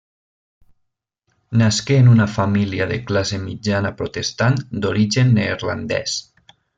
Nasqué 1.61 1.97
en 2.05 2.09
una 2.13 2.25
família 2.37 2.87
de 2.93 2.97
classe 3.11 3.41
mitjana 3.45 3.95
protestant 4.03 4.57
d'origen 4.87 5.35
neerlandès. 5.41 6.17